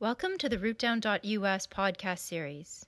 [0.00, 2.86] Welcome to the RootDown.us podcast series.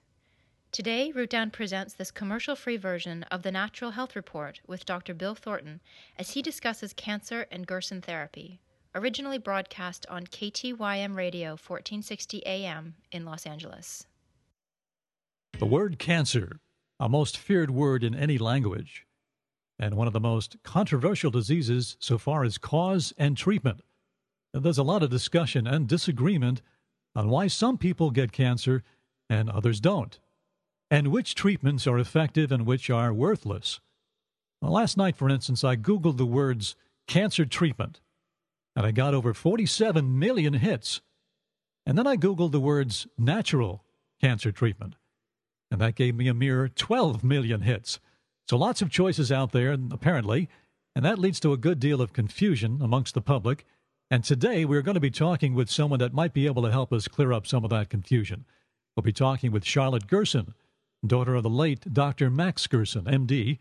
[0.71, 5.13] Today, RootDown presents this commercial free version of the Natural Health Report with Dr.
[5.13, 5.81] Bill Thornton
[6.21, 8.61] as he discusses cancer and Gerson therapy,
[8.95, 14.07] originally broadcast on KTYM Radio 1460 AM in Los Angeles.
[15.59, 16.61] The word cancer,
[17.01, 19.05] a most feared word in any language,
[19.81, 23.81] and one of the most controversial diseases so far as cause and treatment.
[24.55, 26.63] There's a lot of discussion and disagreement
[27.15, 28.83] on why some people get cancer
[29.29, 30.19] and others don't,
[30.91, 33.81] and which treatments are effective and which are worthless.
[34.61, 36.77] Well, last night, for instance, I Googled the words
[37.07, 38.01] cancer treatment,
[38.77, 41.01] and I got over 47 million hits.
[41.87, 43.85] And then I Googled the words natural
[44.21, 44.97] cancer treatment,
[45.71, 48.01] and that gave me a mere 12 million hits.
[48.49, 50.49] So lots of choices out there, apparently,
[50.95, 53.65] and that leads to a good deal of confusion amongst the public
[54.11, 56.93] and today we're going to be talking with someone that might be able to help
[56.93, 58.45] us clear up some of that confusion.
[58.97, 60.55] We'll be talking with Charlotte Gerson,
[61.07, 62.29] daughter of the late Dr.
[62.29, 63.59] Max Gerson, MD,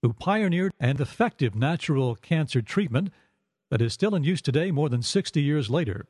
[0.00, 3.10] who pioneered an effective natural cancer treatment
[3.70, 6.06] that is still in use today more than 60 years later.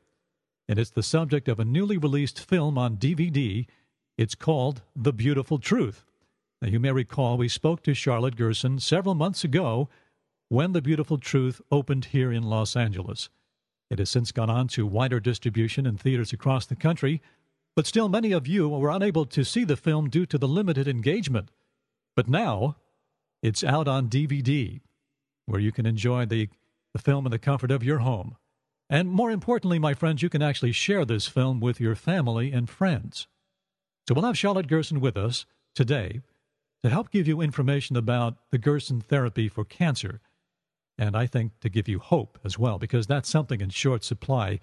[0.68, 3.66] And it's the subject of a newly released film on DVD.
[4.16, 6.04] It's called The Beautiful Truth.
[6.62, 9.88] Now, you may recall we spoke to Charlotte Gerson several months ago
[10.48, 13.28] when The Beautiful Truth opened here in Los Angeles.
[13.90, 17.22] It has since gone on to wider distribution in theaters across the country,
[17.74, 20.88] but still many of you were unable to see the film due to the limited
[20.88, 21.50] engagement.
[22.16, 22.76] But now
[23.42, 24.80] it's out on DVD,
[25.44, 26.48] where you can enjoy the,
[26.94, 28.36] the film in the comfort of your home.
[28.88, 32.70] And more importantly, my friends, you can actually share this film with your family and
[32.70, 33.26] friends.
[34.08, 36.22] So we'll have Charlotte Gerson with us today
[36.82, 40.20] to help give you information about the Gerson therapy for cancer
[40.98, 44.60] and I think to give you hope as well, because that's something in short supply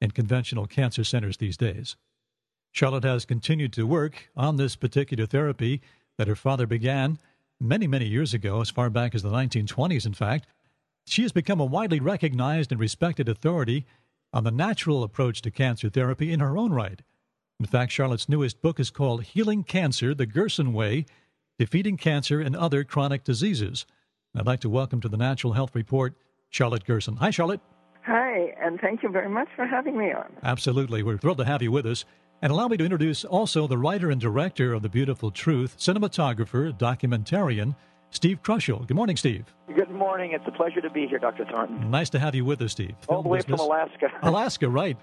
[0.00, 1.96] in conventional cancer centers these days.
[2.72, 5.80] Charlotte has continued to work on this particular therapy
[6.18, 7.18] that her father began
[7.60, 10.46] many, many years ago, as far back as the 1920s, in fact.
[11.06, 13.86] She has become a widely recognized and respected authority
[14.32, 17.02] on the natural approach to cancer therapy in her own right.
[17.60, 21.06] In fact, Charlotte's newest book is called Healing Cancer The Gerson Way
[21.58, 23.86] Defeating Cancer and Other Chronic Diseases.
[24.36, 26.14] I'd like to welcome to the Natural Health Report
[26.50, 27.16] Charlotte Gerson.
[27.16, 27.60] Hi, Charlotte.
[28.04, 30.26] Hi, and thank you very much for having me on.
[30.42, 31.02] Absolutely.
[31.04, 32.04] We're thrilled to have you with us.
[32.42, 36.76] And allow me to introduce also the writer and director of The Beautiful Truth, cinematographer,
[36.76, 37.76] documentarian,
[38.10, 38.86] Steve Kroschel.
[38.86, 39.44] Good morning, Steve.
[39.74, 40.32] Good morning.
[40.32, 41.44] It's a pleasure to be here, Dr.
[41.44, 41.90] Thornton.
[41.90, 42.94] Nice to have you with us, Steve.
[43.08, 43.60] All the way business.
[43.60, 44.06] from Alaska.
[44.22, 44.96] Alaska, right.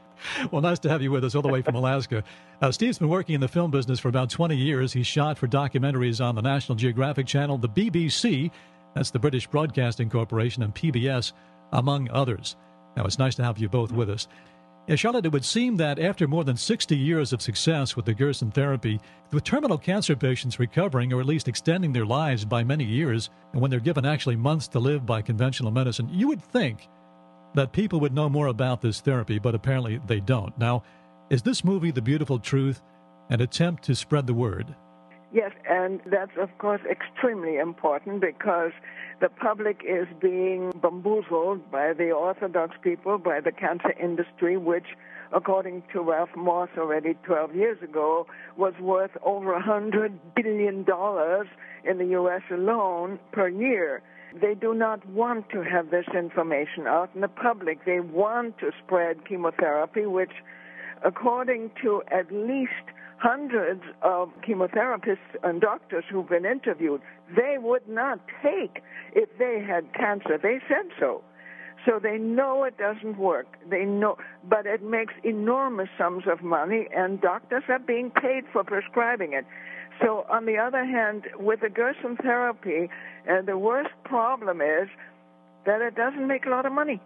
[0.52, 2.24] Well, nice to have you with us all the way from Alaska.
[2.62, 4.94] Uh, Steve's been working in the film business for about 20 years.
[4.94, 8.52] He's shot for documentaries on the National Geographic Channel, the BBC,
[8.96, 11.34] that's the British Broadcasting Corporation and PBS,
[11.72, 12.56] among others.
[12.96, 14.28] Now, it's nice to have you both with us.
[14.96, 18.52] Charlotte, it would seem that after more than 60 years of success with the Gerson
[18.52, 19.00] therapy,
[19.32, 23.62] with terminal cancer patients recovering or at least extending their lives by many years, and
[23.62, 26.90] when they're given actually months to live by conventional medicine, you would think
[27.54, 30.58] that people would know more about this therapy, but apparently they don't.
[30.58, 30.84] Now,
[31.30, 32.82] is this movie, The Beautiful Truth,
[33.30, 34.76] an attempt to spread the word?
[35.34, 38.72] Yes, and that's of course extremely important because
[39.22, 44.88] the public is being bamboozled by the orthodox people, by the cancer industry, which,
[45.32, 48.28] according to Ralph Moss already 12 years ago,
[48.58, 50.86] was worth over $100 billion
[51.86, 52.42] in the U.S.
[52.52, 54.02] alone per year.
[54.40, 57.86] They do not want to have this information out in the public.
[57.86, 60.32] They want to spread chemotherapy, which,
[61.06, 62.91] according to at least
[63.22, 67.02] hundreds of chemotherapists and doctors who've been interviewed,
[67.36, 68.82] they would not take
[69.14, 70.40] if they had cancer.
[70.42, 71.22] They said so.
[71.86, 73.58] So they know it doesn't work.
[73.70, 74.18] They know,
[74.48, 79.46] but it makes enormous sums of money, and doctors are being paid for prescribing it.
[80.02, 82.90] So, on the other hand, with the Gerson therapy,
[83.30, 84.90] uh, the worst problem is
[85.66, 87.02] that it doesn't make a lot of money.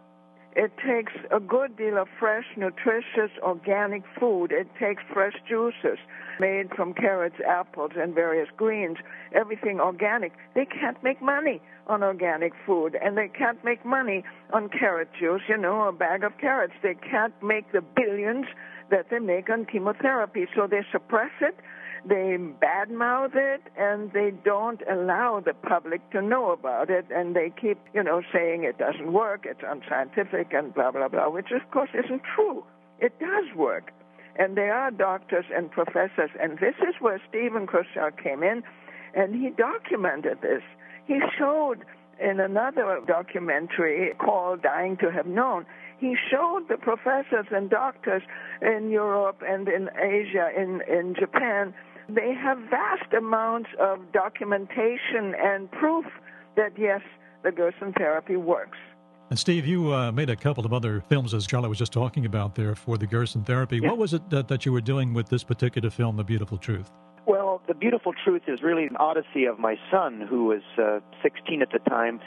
[0.56, 4.54] It takes a good deal of fresh, nutritious, organic food.
[4.54, 6.00] It takes fresh juices
[6.40, 8.98] made from carrots, apples, and various greens,
[9.34, 10.32] everything organic.
[10.54, 14.24] They can't make money on organic food, and they can't make money
[14.54, 16.74] on carrot juice, you know, a bag of carrots.
[16.82, 18.46] They can't make the billions
[18.92, 21.58] that they make on chemotherapy, so they suppress it
[22.08, 27.52] they badmouth it and they don't allow the public to know about it and they
[27.60, 31.70] keep, you know, saying it doesn't work, it's unscientific and blah, blah, blah, which of
[31.72, 32.64] course isn't true.
[33.00, 33.92] It does work.
[34.38, 38.64] And there are doctors and professors, and this is where Stephen Kroschel came in,
[39.14, 40.62] and he documented this.
[41.08, 41.86] He showed
[42.20, 45.66] in another documentary called Dying to Have Known,
[45.98, 48.22] he showed the professors and doctors
[48.62, 51.74] in Europe and in Asia, in, in Japan,
[52.10, 56.06] they have vast amounts of documentation and proof
[56.56, 57.02] that yes,
[57.44, 58.78] the Gerson therapy works.
[59.30, 62.26] And Steve, you uh, made a couple of other films, as Charlie was just talking
[62.28, 63.82] about there, for the Gerson therapy.
[63.82, 66.92] What was it that, that you were doing with this particular film, The Beautiful Truth?
[67.26, 71.64] Well, The Beautiful Truth is really an odyssey of my son, who was uh, 16
[71.64, 72.20] at the time,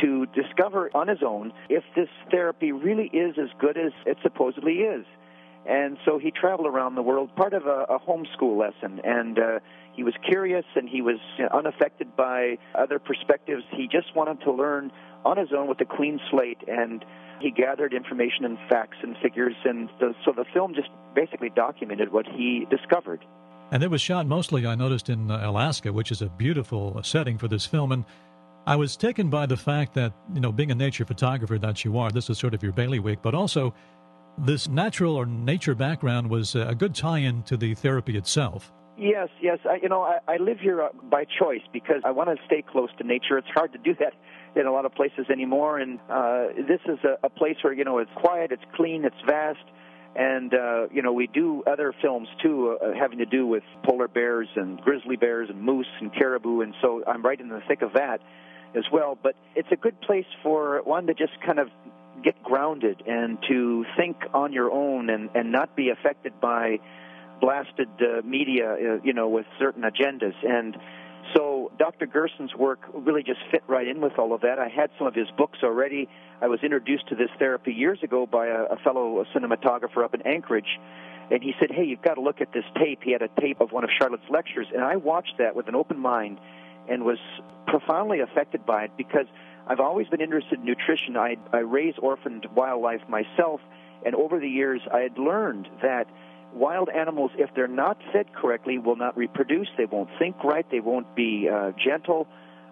[0.00, 4.74] to discover on his own if this therapy really is as good as it supposedly
[4.74, 5.04] is.
[5.66, 9.58] And so he traveled around the world, part of a, a homeschool lesson, and uh,
[9.94, 11.18] he was curious and he was
[11.52, 13.62] unaffected by other perspectives.
[13.70, 14.92] He just wanted to learn
[15.24, 17.04] on his own with a clean slate, and
[17.40, 22.12] he gathered information and facts and figures, and the, so the film just basically documented
[22.12, 23.24] what he discovered.
[23.70, 27.38] And it was shot mostly, I noticed, in uh, Alaska, which is a beautiful setting
[27.38, 27.92] for this film.
[27.92, 28.04] And
[28.66, 31.98] I was taken by the fact that, you know, being a nature photographer that you
[31.98, 33.74] are, this is sort of your bailiwick, but also
[34.38, 38.72] this natural or nature background was a good tie-in to the therapy itself.
[38.96, 39.58] Yes, yes.
[39.68, 42.62] I, you know, I, I live here uh, by choice because I want to stay
[42.62, 43.38] close to nature.
[43.38, 44.14] It's hard to do that
[44.54, 47.84] in a lot of places anymore, and uh, this is a, a place where you
[47.84, 49.64] know it's quiet, it's clean, it's vast,
[50.14, 54.06] and uh, you know we do other films too, uh, having to do with polar
[54.06, 57.82] bears and grizzly bears and moose and caribou, and so I'm right in the thick
[57.82, 58.20] of that
[58.76, 59.18] as well.
[59.20, 61.68] But it's a good place for one to just kind of
[62.24, 66.78] get grounded and to think on your own and, and not be affected by
[67.40, 70.34] blasted uh, media, uh, you know, with certain agendas.
[70.42, 70.76] And
[71.36, 72.06] so Dr.
[72.06, 74.58] Gerson's work really just fit right in with all of that.
[74.58, 76.08] I had some of his books already.
[76.40, 80.22] I was introduced to this therapy years ago by a, a fellow cinematographer up in
[80.22, 80.78] Anchorage.
[81.30, 83.00] And he said, Hey, you've got to look at this tape.
[83.02, 84.66] He had a tape of one of Charlotte's lectures.
[84.72, 86.38] And I watched that with an open mind
[86.88, 87.18] and was
[87.66, 89.26] profoundly affected by it because
[89.66, 91.16] I've always been interested in nutrition.
[91.16, 93.60] I, I raise orphaned wildlife myself,
[94.04, 96.06] and over the years, I had learned that
[96.54, 99.68] wild animals, if they're not fed correctly, will not reproduce.
[99.76, 100.66] They won't think right.
[100.70, 102.26] They won't be uh, gentle.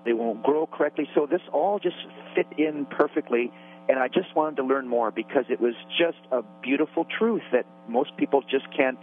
[0.04, 1.08] They won't grow correctly.
[1.14, 1.96] So this all just
[2.34, 3.52] fit in perfectly.
[3.88, 7.66] And I just wanted to learn more because it was just a beautiful truth that
[7.88, 8.98] most people just can't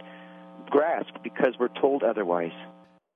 [0.70, 2.52] grasp because we're told otherwise.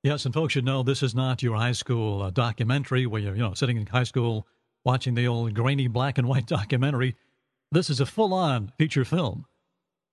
[0.02, 3.34] Yes, and folks should know this is not your high school uh, documentary where you're
[3.34, 4.46] you know sitting in high school
[4.84, 7.16] watching the old grainy black and white documentary.
[7.72, 9.46] This is a full on feature film.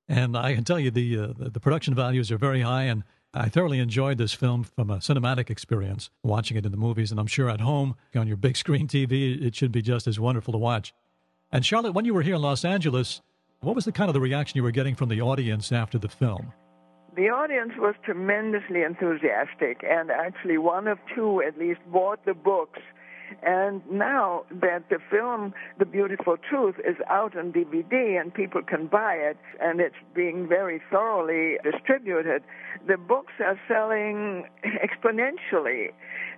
[0.08, 3.04] And I can tell you the, uh, the production values are very high, and
[3.34, 7.20] I thoroughly enjoyed this film from a cinematic experience, watching it in the movies, and
[7.20, 10.52] I'm sure at home on your big screen TV, it should be just as wonderful
[10.52, 10.94] to watch.
[11.52, 13.22] And Charlotte, when you were here in Los Angeles,
[13.62, 16.10] what was the kind of the reaction you were getting from the audience after the
[16.10, 16.52] film?
[17.16, 22.80] The audience was tremendously enthusiastic, and actually, one of two at least bought the books
[23.42, 28.88] and now that the film, The Beautiful Truth, is out on DVD and people can
[28.88, 32.44] buy it and it's being very thoroughly distributed,
[32.88, 35.92] the books are selling exponentially.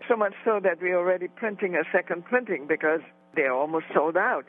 [0.07, 3.01] So much so that we're already printing a second printing because
[3.35, 4.45] they're almost sold out.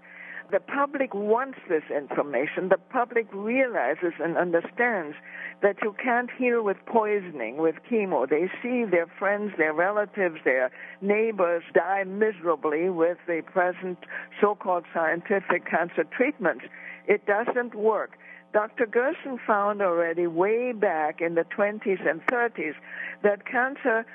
[0.50, 2.68] The public wants this information.
[2.68, 5.16] The public realizes and understands
[5.62, 8.28] that you can't heal with poisoning, with chemo.
[8.28, 10.70] They see their friends, their relatives, their
[11.00, 13.98] neighbors die miserably with the present
[14.40, 16.64] so-called scientific cancer treatments.
[17.06, 18.18] It doesn't work.
[18.52, 18.86] Dr.
[18.86, 22.74] Gerson found already way back in the 20s and 30s
[23.22, 24.06] that cancer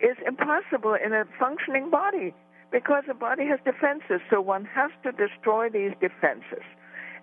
[0.00, 2.34] is impossible in a functioning body
[2.70, 6.64] because the body has defenses, so one has to destroy these defenses.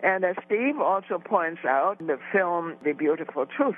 [0.04, 3.76] And as Steve also points out in the film The Beautiful Truth,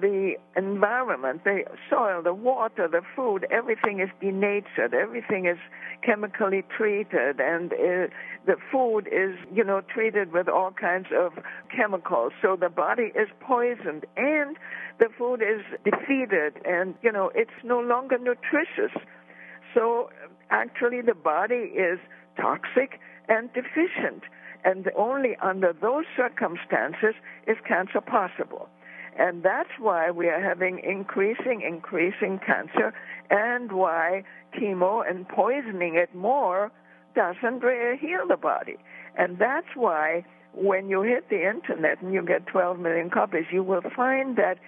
[0.00, 5.56] the environment, the soil, the water, the food, everything is denatured, everything is
[6.04, 8.08] chemically treated, and uh,
[8.44, 11.32] the food is, you know, treated with all kinds of
[11.74, 12.32] chemicals.
[12.42, 14.56] So the body is poisoned, and
[14.98, 18.98] the food is defeated, and, you know, it's no longer nutritious.
[19.74, 20.10] So
[20.50, 21.98] actually, the body is
[22.36, 24.22] toxic and deficient.
[24.64, 27.14] And only under those circumstances
[27.46, 28.68] is cancer possible.
[29.18, 32.92] And that's why we are having increasing, increasing cancer,
[33.30, 34.22] and why
[34.56, 36.70] chemo and poisoning it more
[37.14, 38.76] doesn't really heal the body.
[39.16, 43.62] And that's why when you hit the internet and you get 12 million copies, you
[43.62, 44.58] will find that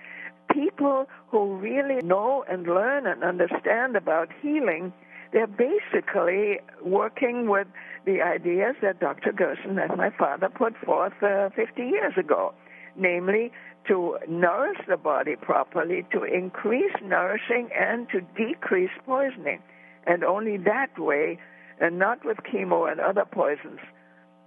[0.53, 4.93] people who really know and learn and understand about healing
[5.33, 7.69] they're basically working with
[8.05, 9.33] the ideas that Dr.
[9.33, 12.53] Gerson and my father put forth uh, 50 years ago,
[12.97, 13.53] namely
[13.87, 19.61] to nourish the body properly, to increase nourishing, and to decrease poisoning.
[20.07, 21.39] And only that way,
[21.81, 23.81] and not with chemo and other poisons,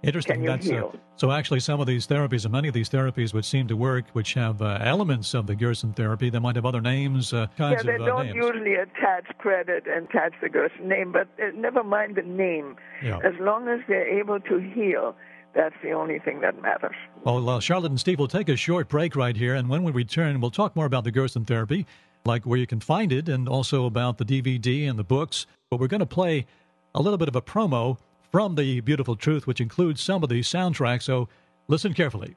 [0.06, 0.42] Interesting.
[0.44, 3.66] That's, uh, so actually, some of these therapies, and many of these therapies, would seem
[3.68, 6.30] to work, which have uh, elements of the Gerson therapy.
[6.30, 8.36] They might have other names, uh, Yeah, they of uh, don't names.
[8.36, 12.76] usually attach credit and attach the Gerson name, but uh, never mind the name.
[13.02, 13.18] Yeah.
[13.24, 15.14] As long as they're able to heal,
[15.54, 16.96] that's the only thing that matters.
[17.24, 19.92] Well, uh, Charlotte and Steve will take a short break right here, and when we
[19.92, 21.86] return, we'll talk more about the Gerson therapy,
[22.24, 25.46] like where you can find it, and also about the DVD and the books.
[25.70, 26.46] But we're going to play
[26.94, 27.98] a little bit of a promo
[28.34, 31.02] from the Beautiful Truth, which includes some of the soundtracks.
[31.02, 31.28] So
[31.68, 32.34] listen carefully.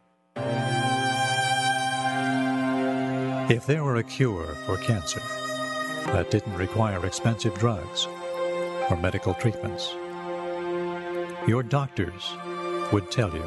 [3.50, 5.24] If there were a cure for cancer
[6.14, 8.06] that didn't require expensive drugs
[8.92, 9.96] or medical treatments,
[11.48, 12.32] your doctors
[12.92, 13.42] would tell you,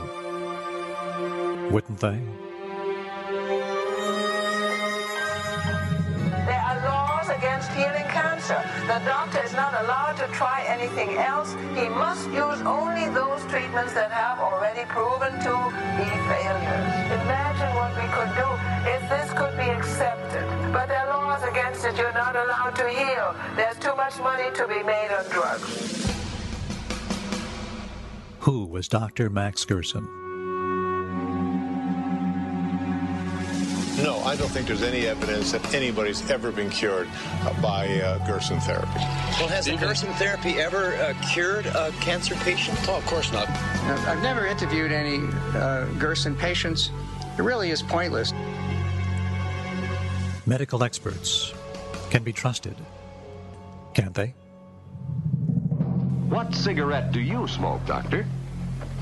[1.70, 2.18] wouldn't they?
[6.46, 8.60] There are laws against healing cancer.
[8.88, 10.09] The doctor is not allowed to
[10.40, 11.52] try anything else.
[11.76, 15.54] He must use only those treatments that have already proven to
[16.00, 16.88] be failures.
[17.20, 18.48] Imagine what we could do
[18.88, 20.46] if this could be accepted.
[20.72, 21.94] But there are laws against it.
[21.98, 23.34] You're not allowed to heal.
[23.54, 26.08] There's too much money to be made on drugs.
[28.40, 29.28] Who was Dr.
[29.28, 30.19] Max Gerson?
[34.30, 37.08] I don't think there's any evidence that anybody's ever been cured
[37.42, 38.86] uh, by uh, Gerson therapy.
[39.40, 42.78] Well, has the Gerson therapy ever uh, cured a cancer patient?
[42.88, 43.48] Oh, of course not.
[43.48, 45.18] I've I've never interviewed any
[45.56, 46.92] uh, Gerson patients.
[47.38, 48.32] It really is pointless.
[50.46, 51.52] Medical experts
[52.10, 52.76] can be trusted,
[53.94, 54.28] can't they?
[56.28, 58.24] What cigarette do you smoke, Doctor?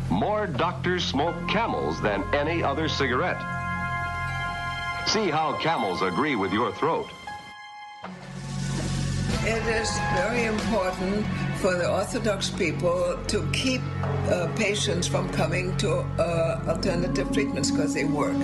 [0.08, 3.36] More doctors smoke camels than any other cigarette.
[5.08, 7.08] See how camels agree with your throat.
[9.40, 11.26] It is very important
[11.62, 17.94] for the Orthodox people to keep uh, patients from coming to uh, alternative treatments because
[17.94, 18.36] they work.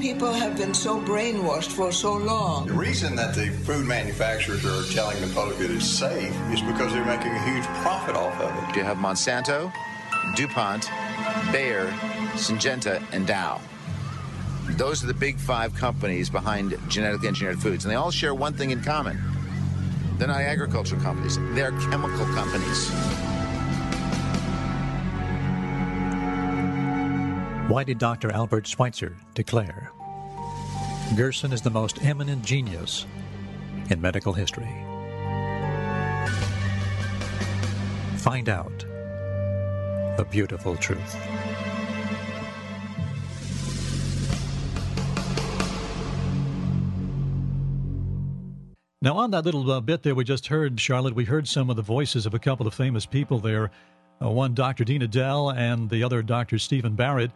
[0.00, 2.66] People have been so brainwashed for so long.
[2.66, 6.92] The reason that the food manufacturers are telling the public that it's safe is because
[6.92, 8.76] they're making a huge profit off of it.
[8.76, 9.72] You have Monsanto,
[10.34, 10.90] DuPont,
[11.52, 11.86] Bayer,
[12.34, 13.60] Syngenta, and Dow.
[14.78, 18.54] Those are the big five companies behind genetically engineered foods, and they all share one
[18.54, 19.20] thing in common.
[20.18, 22.88] They're not agricultural companies, they're chemical companies.
[27.68, 28.30] Why did Dr.
[28.30, 29.90] Albert Schweitzer declare
[31.16, 33.04] Gerson is the most eminent genius
[33.90, 34.70] in medical history?
[38.18, 38.78] Find out
[40.16, 41.16] the beautiful truth.
[49.00, 51.76] Now, on that little uh, bit there we just heard, Charlotte, we heard some of
[51.76, 53.70] the voices of a couple of famous people there.
[54.20, 54.82] Uh, one, Dr.
[54.82, 56.58] Dean Edell, and the other, Dr.
[56.58, 57.30] Stephen Barrett,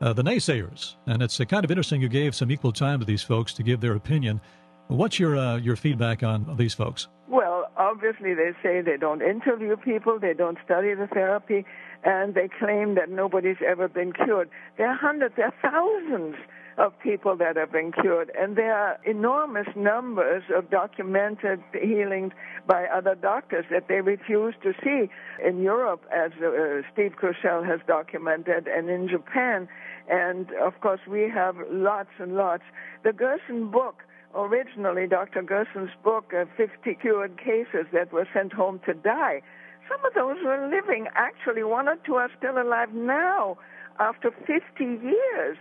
[0.00, 0.94] uh, the naysayers.
[1.06, 3.64] And it's uh, kind of interesting you gave some equal time to these folks to
[3.64, 4.40] give their opinion.
[4.86, 7.08] What's your uh, your feedback on these folks?
[7.26, 11.66] Well, obviously, they say they don't interview people, they don't study the therapy,
[12.04, 14.48] and they claim that nobody's ever been cured.
[14.76, 16.36] There are hundreds, there are thousands
[16.78, 22.32] of people that have been cured, and there are enormous numbers of documented healings
[22.66, 25.10] by other doctors that they refuse to see.
[25.44, 29.68] In Europe, as uh, Steve Kroschel has documented, and in Japan,
[30.08, 32.62] and of course, we have lots and lots.
[33.02, 34.04] The Gerson book
[34.34, 35.42] originally Dr.
[35.42, 39.42] Gerson's book, uh, 50 Cured Cases That Were Sent Home to Die.
[39.88, 41.08] Some of those were living.
[41.16, 43.58] Actually, one or two are still alive now
[43.98, 45.56] after 50 years,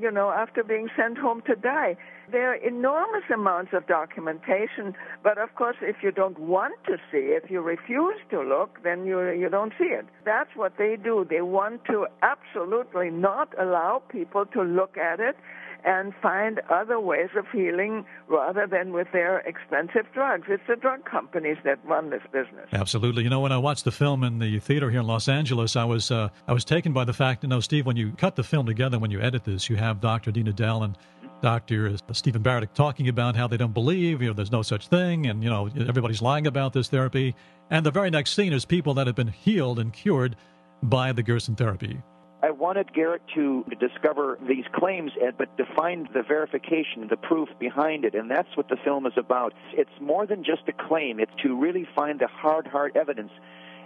[0.00, 1.96] you know, after being sent home to die.
[2.30, 7.34] There are enormous amounts of documentation, but of course, if you don't want to see
[7.34, 10.06] if you refuse to look, then you, you don't see it.
[10.24, 11.26] That's what they do.
[11.28, 15.36] They want to absolutely not allow people to look at it
[15.84, 20.46] and find other ways of healing rather than with their expensive drugs.
[20.48, 22.68] It's the drug companies that run this business.
[22.72, 23.24] Absolutely.
[23.24, 25.84] You know, when I watched the film in the theater here in Los Angeles, I
[25.84, 27.42] was uh, I was taken by the fact.
[27.42, 30.00] You know, Steve, when you cut the film together, when you edit this, you have
[30.00, 30.30] Dr.
[30.30, 30.96] Dean Edell and
[31.40, 31.96] Dr.
[32.12, 35.42] Stephen Barrett talking about how they don't believe, you know, there's no such thing, and
[35.42, 37.34] you know, everybody's lying about this therapy.
[37.70, 40.36] And the very next scene is people that have been healed and cured
[40.82, 42.02] by the Gerson therapy.
[42.42, 48.04] I wanted Garrett to discover these claims, but to find the verification, the proof behind
[48.04, 49.52] it, and that's what the film is about.
[49.72, 53.32] It's more than just a claim; it's to really find the hard, hard evidence.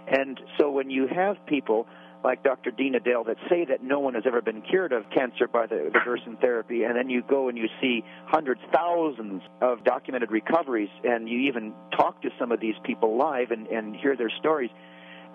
[0.07, 1.87] And so, when you have people
[2.23, 2.71] like Dr.
[2.71, 5.91] Dean Edell that say that no one has ever been cured of cancer by the,
[5.93, 10.89] the Gerson therapy, and then you go and you see hundreds, thousands of documented recoveries,
[11.03, 14.71] and you even talk to some of these people live and, and hear their stories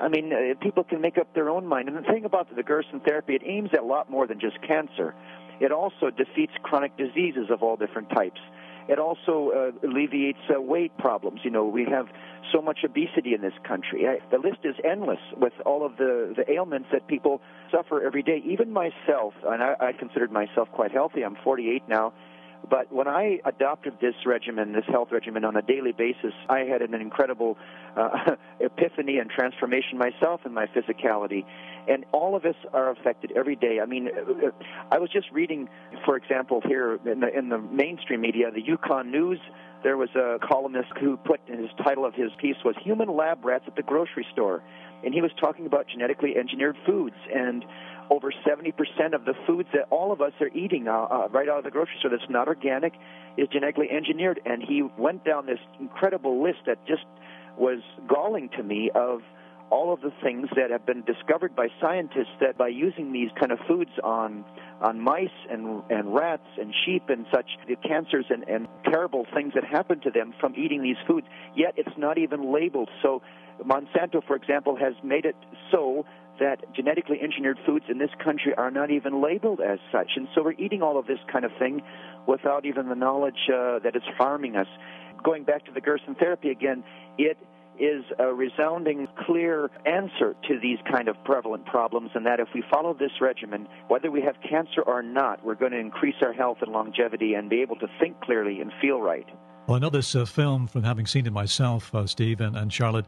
[0.00, 1.88] I mean, uh, people can make up their own mind.
[1.88, 4.61] And the thing about the Gerson therapy, it aims at a lot more than just
[4.62, 5.14] cancer.
[5.61, 8.40] It also defeats chronic diseases of all different types.
[8.88, 11.40] It also uh, alleviates uh, weight problems.
[11.45, 12.07] You know, we have
[12.52, 14.09] so much obesity in this country.
[14.09, 17.40] I, the list is endless with all of the, the ailments that people
[17.71, 18.42] suffer every day.
[18.45, 21.23] Even myself, and I, I considered myself quite healthy.
[21.23, 22.12] I'm 48 now.
[22.69, 26.83] But when I adopted this regimen, this health regimen on a daily basis, I had
[26.83, 27.57] an incredible
[27.97, 31.45] uh, epiphany and transformation myself in my physicality.
[31.88, 33.81] And all of us are affected every day.
[33.83, 34.11] I mean,
[34.90, 35.69] I was just reading,
[36.05, 39.40] for example, here in the, in the mainstream media, the Yukon News
[39.83, 43.43] there was a columnist who put in his title of his piece was human lab
[43.43, 44.62] rats at the grocery store
[45.05, 47.64] and he was talking about genetically engineered foods and
[48.11, 51.59] over 70% of the foods that all of us are eating uh, uh, right out
[51.59, 52.93] of the grocery store that's not organic
[53.37, 54.40] is genetically engineered.
[54.45, 57.05] And he went down this incredible list that just
[57.57, 59.23] was galling to me of
[59.71, 63.52] all of the things that have been discovered by scientists that by using these kind
[63.52, 64.45] of foods on
[64.81, 69.52] on mice and and rats and sheep and such the cancers and, and terrible things
[69.55, 73.23] that happen to them from eating these foods yet it's not even labeled so
[73.64, 75.37] Monsanto for example has made it
[75.71, 76.05] so
[76.40, 80.12] that genetically engineered foods in this country are not even labeled as such.
[80.16, 81.82] And so we're eating all of this kind of thing
[82.26, 84.66] without even the knowledge uh, that it's harming us.
[85.23, 86.82] Going back to the Gerson therapy again,
[87.18, 87.38] it
[87.78, 92.62] is a resounding, clear answer to these kind of prevalent problems, and that if we
[92.70, 96.59] follow this regimen, whether we have cancer or not, we're going to increase our health
[96.61, 99.26] and longevity and be able to think clearly and feel right.
[99.66, 102.73] Well, I know this uh, film from having seen it myself, uh, Steve and, and
[102.73, 103.06] Charlotte.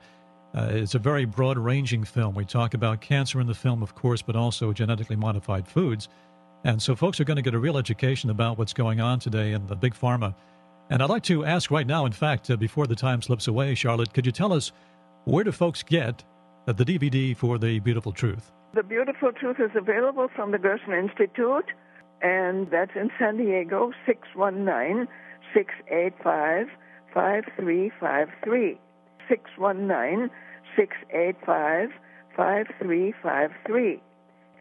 [0.54, 2.35] Uh, it's a very broad ranging film.
[2.35, 6.09] We talk about cancer in the film, of course, but also genetically modified foods.
[6.64, 9.52] And so folks are going to get a real education about what's going on today
[9.52, 10.35] in the big pharma.
[10.90, 13.75] And I'd like to ask right now, in fact, uh, before the time slips away,
[13.75, 14.73] Charlotte, could you tell us
[15.25, 16.23] where do folks get
[16.66, 18.52] uh, the DVD for The Beautiful Truth?
[18.75, 21.66] The Beautiful Truth is available from the Gerson Institute,
[22.21, 25.09] and that's in San Diego, 619
[25.54, 26.68] 685
[27.14, 28.78] 5353.
[29.29, 30.31] 619
[30.76, 31.90] 685
[32.37, 34.00] 5353.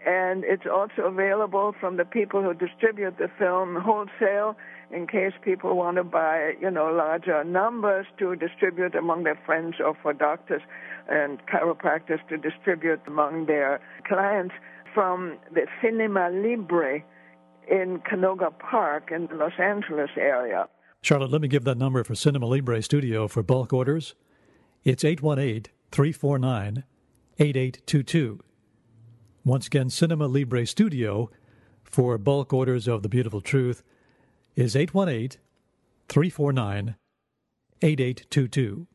[0.05, 4.57] And it's also available from the people who distribute the film wholesale
[4.91, 9.75] in case people want to buy, you know, larger numbers to distribute among their friends
[9.83, 10.61] or for doctors
[11.07, 14.55] and chiropractors to distribute among their clients
[14.93, 17.03] from the Cinema Libre
[17.69, 20.67] in Canoga Park in the Los Angeles area.
[21.03, 24.15] Charlotte, let me give that number for Cinema Libre Studio for bulk orders.
[24.83, 26.83] It's 818 349
[27.39, 28.39] 8822.
[29.43, 31.29] Once again, Cinema Libre Studio
[31.83, 33.83] for bulk orders of The Beautiful Truth
[34.55, 35.39] is 818
[36.07, 36.95] 349
[37.81, 38.87] 8822.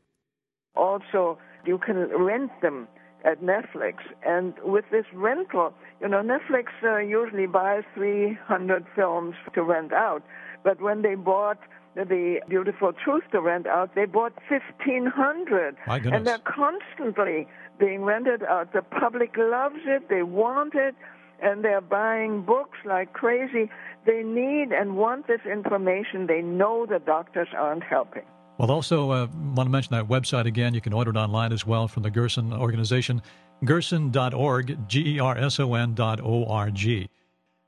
[0.74, 2.88] Also, you can rent them
[3.27, 3.97] at Netflix.
[4.25, 10.23] And with this rental, you know, Netflix uh, usually buys 300 films to rent out.
[10.62, 11.59] But when they bought
[11.95, 15.77] the Beautiful Truth to rent out, they bought 1,500.
[16.15, 18.73] And they're constantly being rented out.
[18.73, 20.95] The public loves it, they want it,
[21.43, 23.71] and they're buying books like crazy.
[24.07, 26.27] They need and want this information.
[26.27, 28.25] They know the doctors aren't helping.
[28.59, 30.73] Well, also, uh, want to mention that website again.
[30.73, 33.21] You can order it online as well from the Gerson organization,
[33.64, 37.09] gerson.org, G E R S O N dot O R G.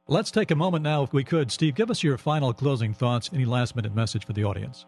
[0.07, 1.53] Let's take a moment now, if we could.
[1.53, 4.87] Steve, give us your final closing thoughts, any last minute message for the audience.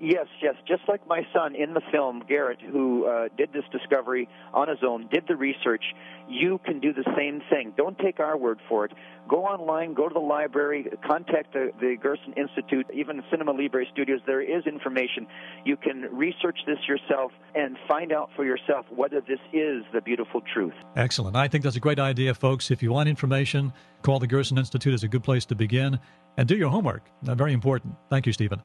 [0.00, 0.54] Yes, yes.
[0.66, 4.78] Just like my son in the film, Garrett, who uh, did this discovery on his
[4.86, 5.82] own, did the research,
[6.28, 7.72] you can do the same thing.
[7.76, 8.92] Don't take our word for it.
[9.28, 14.20] Go online, go to the library, contact the, the Gerson Institute, even Cinema Libre Studios.
[14.24, 15.26] There is information.
[15.64, 20.42] You can research this yourself and find out for yourself whether this is the beautiful
[20.54, 20.74] truth.
[20.96, 21.36] Excellent.
[21.36, 22.70] I think that's a great idea, folks.
[22.70, 25.98] If you want information, call the Gerson Institute is a good place to begin.
[26.36, 27.02] And do your homework.
[27.22, 27.96] very important.
[28.10, 28.62] Thank you, Stephen.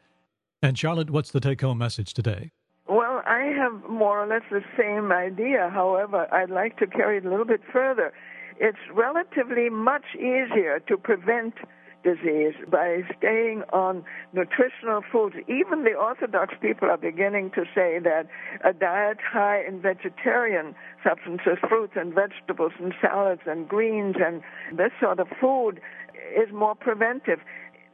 [0.64, 2.52] And Charlotte, what's the take home message today?
[2.88, 5.70] Well, I have more or less the same idea.
[5.70, 8.14] However, I'd like to carry it a little bit further.
[8.62, 11.56] It's relatively much easier to prevent
[12.06, 15.36] disease by staying on nutritional foods.
[15.50, 18.28] Even the Orthodox people are beginning to say that
[18.64, 24.42] a diet high in vegetarian substances, fruits and vegetables and salads and greens and
[24.78, 25.82] this sort of food
[26.32, 27.40] is more preventive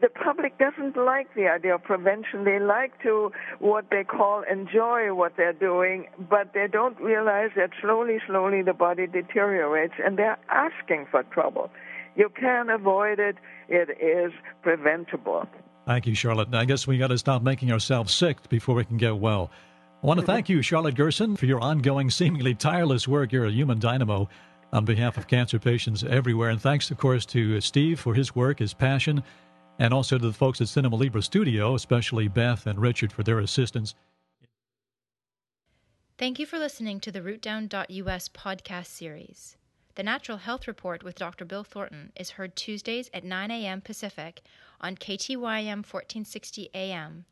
[0.01, 2.45] the public doesn't like the idea of prevention.
[2.45, 7.71] They like to what they call enjoy what they're doing, but they don't realize that
[7.81, 11.69] slowly, slowly the body deteriorates and they're asking for trouble.
[12.15, 13.35] You can avoid it.
[13.67, 14.31] It is
[14.62, 15.47] preventable.
[15.85, 16.53] Thank you, Charlotte.
[16.53, 19.51] I guess we got to stop making ourselves sick before we can get well.
[20.01, 23.33] I want to thank you, Charlotte Gerson, for your ongoing, seemingly tireless work.
[23.33, 24.29] You're a human dynamo
[24.71, 26.49] on behalf of cancer patients everywhere.
[26.49, 29.23] And thanks, of course, to Steve for his work, his passion,
[29.79, 33.39] and also to the folks at Cinema Libre Studio, especially Beth and Richard for their
[33.39, 33.95] assistance.
[36.17, 39.55] Thank you for listening to the RootDown.us podcast series.
[39.95, 41.45] The Natural Health Report with Dr.
[41.45, 43.79] Bill Thornton is heard Tuesdays at 9 a.m.
[43.79, 44.41] Pacific
[44.81, 47.25] on KTYM 1460 AM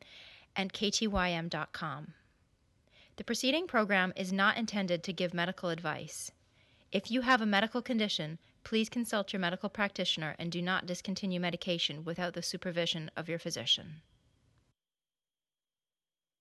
[0.55, 2.13] and KTYM.com.
[3.17, 6.31] The preceding program is not intended to give medical advice.
[6.91, 11.39] If you have a medical condition, please consult your medical practitioner and do not discontinue
[11.39, 14.01] medication without the supervision of your physician.